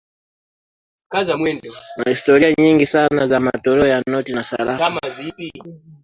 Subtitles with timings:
[1.09, 4.99] kuna historia nyingi sana za matoleo ya noti na sarafu